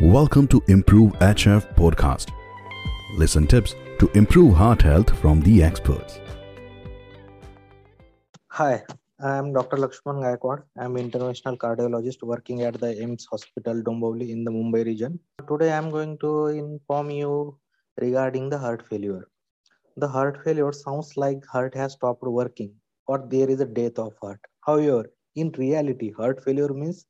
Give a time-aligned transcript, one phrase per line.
[0.00, 2.30] Welcome to Improve HF podcast.
[3.18, 6.20] Listen tips to improve heart health from the experts.
[8.48, 8.82] Hi,
[9.22, 9.76] I am Dr.
[9.76, 10.62] Laxman Gaikwad.
[10.78, 15.20] I am interventional cardiologist working at the AIIMS Hospital Dombivli in the Mumbai region.
[15.46, 17.58] Today I am going to inform you
[17.98, 19.28] regarding the heart failure.
[19.98, 22.72] The heart failure sounds like heart has stopped working
[23.06, 24.40] or there is a death of heart.
[24.62, 27.04] However, in reality, heart failure means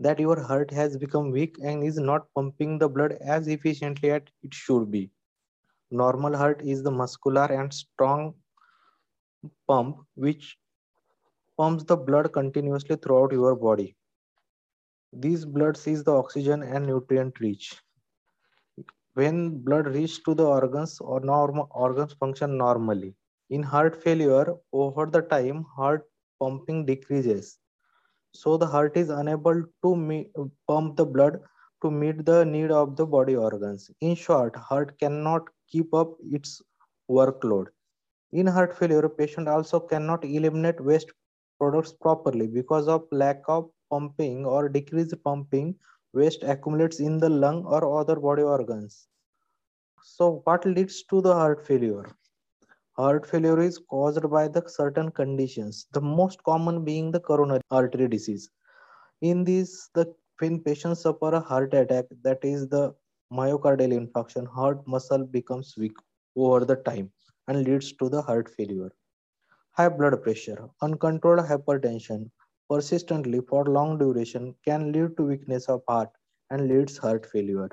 [0.00, 4.22] that your heart has become weak and is not pumping the blood as efficiently as
[4.42, 5.10] it should be.
[5.90, 8.34] Normal heart is the muscular and strong
[9.68, 10.56] pump which
[11.56, 13.96] pumps the blood continuously throughout your body.
[15.12, 17.80] This blood sees the oxygen and nutrient reach.
[19.14, 23.14] When blood reaches to the organs or normal organs function normally.
[23.50, 26.08] In heart failure, over the time, heart
[26.40, 27.58] pumping decreases
[28.40, 31.40] so the heart is unable to pump the blood
[31.82, 33.90] to meet the need of the body organs.
[34.00, 36.62] In short heart cannot keep up its
[37.10, 37.66] workload.
[38.32, 41.12] In heart failure patient also cannot eliminate waste
[41.58, 45.74] products properly because of lack of pumping or decreased pumping
[46.12, 49.08] waste accumulates in the lung or other body organs.
[50.02, 52.06] So what leads to the heart failure
[52.98, 58.08] Heart failure is caused by the certain conditions, the most common being the coronary artery
[58.08, 58.50] disease.
[59.22, 62.94] In this, the when patients suffer a heart attack, that is the
[63.32, 65.96] myocardial infarction, heart muscle becomes weak
[66.36, 67.12] over the time
[67.48, 68.90] and leads to the heart failure.
[69.72, 72.30] High blood pressure, uncontrolled hypertension,
[72.68, 76.10] persistently for long duration can lead to weakness of heart
[76.50, 77.70] and leads heart failure.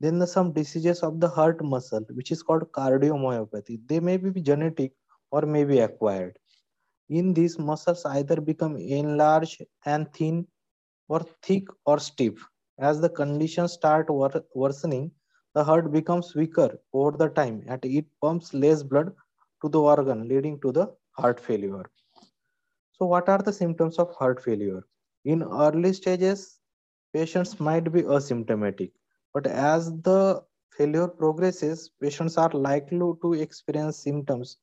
[0.00, 4.40] Then the, some diseases of the heart muscle, which is called cardiomyopathy, they may be
[4.40, 4.92] genetic
[5.30, 6.38] or may be acquired.
[7.08, 10.46] In these muscles either become enlarged and thin
[11.08, 12.34] or thick or stiff.
[12.78, 15.10] As the conditions start wor- worsening,
[15.54, 19.12] the heart becomes weaker over the time and it pumps less blood
[19.62, 21.84] to the organ, leading to the heart failure.
[22.92, 24.82] So, what are the symptoms of heart failure?
[25.24, 26.58] In early stages,
[27.12, 28.92] patients might be asymptomatic.
[29.34, 30.44] But as the
[30.76, 34.58] failure progresses, patients are likely to experience symptoms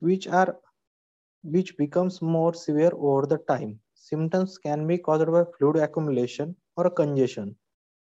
[0.00, 0.58] which are
[1.44, 3.80] which becomes more severe over the time.
[3.94, 7.56] Symptoms can be caused by fluid accumulation or congestion.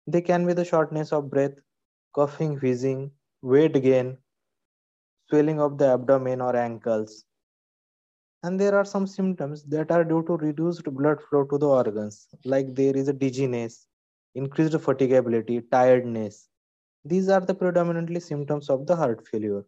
[0.07, 1.55] They can be the shortness of breath,
[2.15, 3.11] coughing, wheezing,
[3.43, 4.19] weight gain,
[5.29, 7.25] swelling of the abdomen or ankles.
[8.43, 12.29] And there are some symptoms that are due to reduced blood flow to the organs,
[12.45, 13.87] like there is a dizziness,
[14.35, 16.49] increased fatigability, tiredness.
[17.05, 19.65] These are the predominantly symptoms of the heart failure.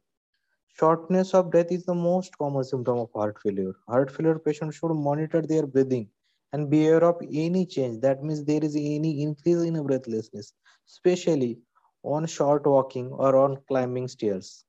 [0.69, 3.75] Shortness of breath is the most common symptom of heart failure.
[3.89, 6.09] Heart failure patients should monitor their breathing
[6.53, 8.01] and be aware of any change.
[8.03, 10.55] That means there is any increase in breathlessness,
[10.89, 11.61] especially
[12.03, 14.65] on short walking or on climbing stairs.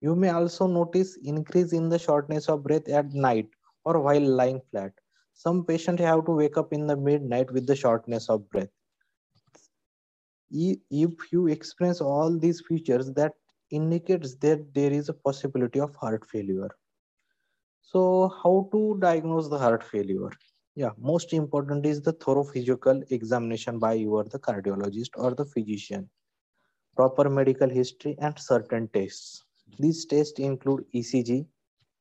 [0.00, 3.48] You may also notice increase in the shortness of breath at night
[3.84, 4.92] or while lying flat.
[5.34, 8.70] Some patients have to wake up in the midnight with the shortness of breath
[10.50, 13.34] if you experience all these features that
[13.70, 16.70] indicates that there is a possibility of heart failure.
[17.82, 20.30] So how to diagnose the heart failure?
[20.74, 26.08] Yeah most important is the thorough physical examination by your the cardiologist or the physician.
[26.96, 29.44] Proper medical history and certain tests.
[29.78, 31.46] These tests include ecg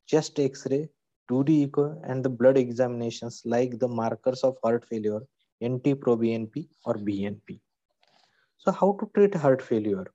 [0.06, 0.90] chest x-ray
[1.30, 5.22] 2d echo and the blood examinations like the markers of heart failure
[5.62, 7.59] nt-proBNP or bnp
[8.57, 10.06] so, how to treat heart failure?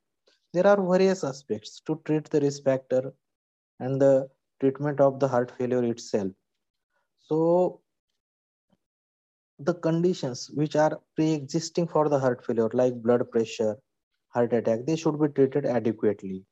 [0.53, 3.13] There are various aspects to treat the risk factor
[3.81, 4.29] and the
[4.61, 6.33] treatment of the heart failure itself.
[7.19, 7.81] So,
[9.59, 13.77] the conditions which are pre-existing for the heart failure, like blood pressure,
[14.29, 16.45] heart attack, they should be treated adequately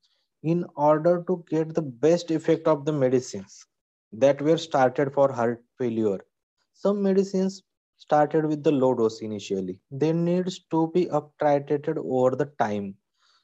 [0.43, 3.67] in order to get the best effect of the medicines
[4.13, 6.19] that were started for heart failure.
[6.73, 7.63] Some medicines
[8.01, 9.79] started with the low dose initially.
[9.91, 12.97] They needs to be up titrated over the time.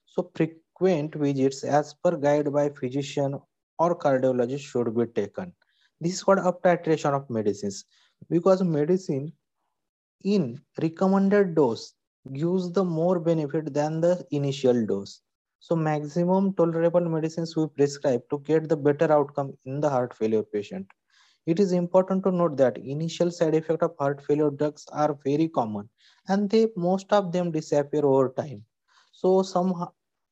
[0.06, 3.38] So frequent visits as per guide by physician
[3.78, 5.52] or cardiologist should be taken.
[6.00, 7.84] This is called up titration of medicines
[8.30, 9.32] because medicine
[10.24, 11.94] in recommended dose
[12.32, 15.20] gives the more benefit than the initial dose.
[15.60, 20.42] So maximum tolerable medicines we prescribe to get the better outcome in the heart failure
[20.42, 20.86] patient.
[21.46, 25.48] It is important to note that initial side effects of heart failure drugs are very
[25.48, 25.88] common
[26.28, 28.64] and they most of them disappear over time.
[29.12, 29.88] So some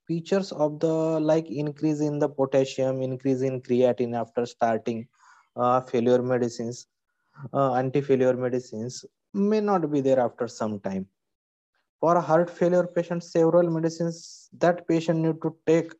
[0.06, 5.06] features of the like increase in the potassium, increase in creatine after starting
[5.56, 6.86] uh, failure medicines,
[7.52, 11.06] uh, anti-failure medicines may not be there after some time.
[12.00, 15.92] For heart failure patient, several medicines that patient need to take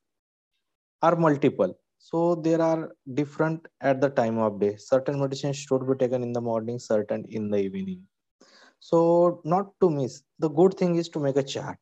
[1.02, 1.76] are multiple.
[2.08, 4.76] So there are different at the time of day.
[4.76, 8.02] Certain medicines should be taken in the morning, certain in the evening.
[8.78, 11.78] So not to miss, the good thing is to make a chart.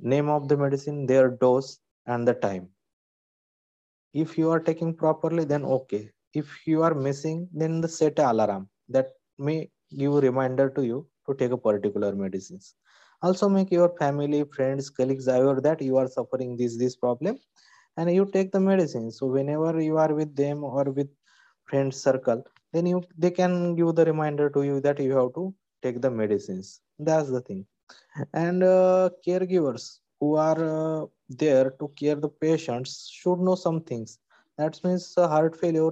[0.00, 2.68] Name of the medicine, their dose, and the time.
[4.12, 6.10] If you are taking properly, then okay.
[6.34, 11.06] If you are missing, then the set alarm that may give a reminder to you
[11.28, 12.74] to take a particular medicines.
[13.22, 17.38] Also make your family, friends, colleagues aware that you are suffering this this problem
[17.96, 19.10] and you take the medicine.
[19.10, 21.08] So whenever you are with them or with
[21.64, 25.54] friends circle, then you they can give the reminder to you that you have to
[25.82, 26.80] take the medicines.
[26.98, 27.66] That's the thing.
[28.32, 34.18] And uh, caregivers who are uh, there to care the patients should know some things.
[34.58, 35.90] That means uh, heart failure,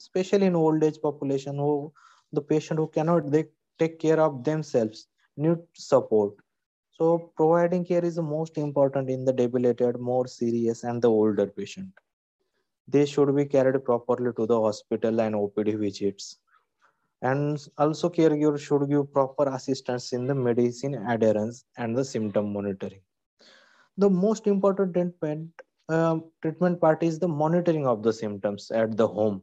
[0.00, 1.92] especially in old age population, who
[2.32, 3.44] the patient who cannot they
[3.78, 5.06] take care of themselves
[5.36, 6.34] need support
[7.00, 11.46] so providing care is the most important in the debilitated, more serious, and the older
[11.46, 11.88] patient.
[12.88, 16.40] They should be carried properly to the hospital and OPD visits.
[17.22, 23.00] And also caregiver should give proper assistance in the medicine adherence and the symptom monitoring.
[23.96, 25.48] The most important treatment,
[25.88, 29.42] uh, treatment part is the monitoring of the symptoms at the home.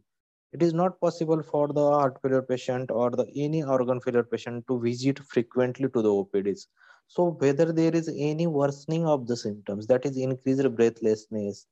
[0.54, 4.66] It is not possible for the heart failure patient or the any organ failure patient
[4.68, 6.68] to visit frequently to the OPDs
[7.08, 11.66] so whether there is any worsening of the symptoms, that is increased breathlessness,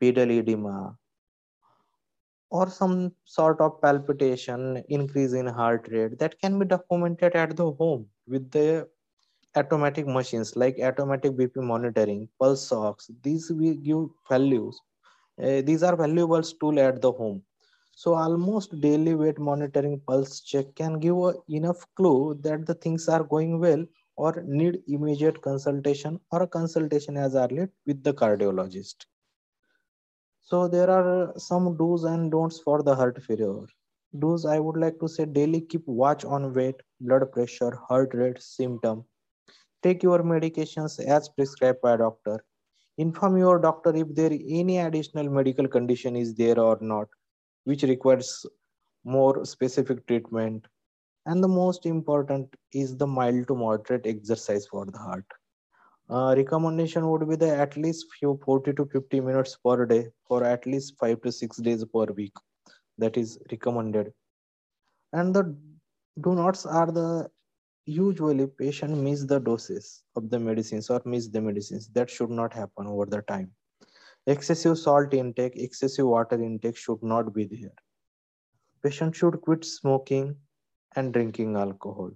[0.00, 0.96] pedal edema,
[2.50, 7.70] or some sort of palpitation, increase in heart rate, that can be documented at the
[7.72, 8.86] home with the
[9.56, 13.10] automatic machines like automatic BP monitoring, pulse ox.
[13.22, 14.80] These we give values.
[15.42, 17.42] Uh, these are valuable tool at the home.
[17.92, 23.08] So almost daily weight monitoring pulse check can give a enough clue that the things
[23.08, 23.84] are going well
[24.16, 29.06] or need immediate consultation or consultation as early with the cardiologist.
[30.40, 33.66] So there are some do's and don'ts for the heart failure.
[34.18, 38.40] Do's I would like to say daily keep watch on weight, blood pressure, heart rate,
[38.40, 39.04] symptom.
[39.82, 42.44] Take your medications as prescribed by doctor.
[42.98, 47.08] Inform your doctor if there any additional medical condition is there or not,
[47.64, 48.46] which requires
[49.04, 50.66] more specific treatment
[51.26, 55.24] and the most important is the mild to moderate exercise for the heart.
[56.10, 60.44] Uh, recommendation would be the at least few 40 to 50 minutes per day for
[60.44, 62.34] at least 5 to 6 days per week.
[62.98, 64.12] That is recommended.
[65.12, 65.56] And the
[66.20, 67.30] do nots are the
[67.86, 71.88] usually patient miss the doses of the medicines or miss the medicines.
[71.88, 73.50] That should not happen over the time.
[74.26, 77.74] Excessive salt intake excessive water intake should not be there.
[78.82, 80.36] Patient should quit smoking
[80.96, 82.10] and drinking alcohol.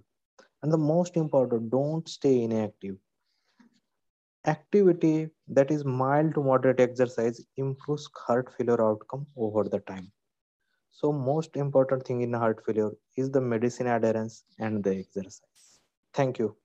[0.61, 2.97] And the most important, don't stay inactive.
[4.45, 10.11] Activity that is mild to moderate exercise improves heart failure outcome over the time.
[10.91, 15.79] So most important thing in heart failure is the medicine adherence and the exercise.
[16.13, 16.55] Thank you.